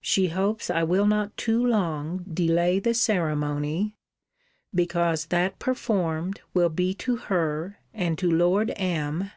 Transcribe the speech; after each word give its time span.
She 0.00 0.28
hopes 0.28 0.70
I 0.70 0.84
will 0.84 1.06
not 1.08 1.36
too 1.36 1.60
long 1.66 2.24
delay 2.32 2.78
the 2.78 2.94
ceremony; 2.94 3.96
because 4.72 5.26
that 5.26 5.58
performed, 5.58 6.40
will 6.54 6.68
be 6.68 6.94
to 7.02 7.16
her, 7.16 7.78
and 7.92 8.16
to 8.18 8.30
Lord 8.30 8.72
M. 8.76 9.24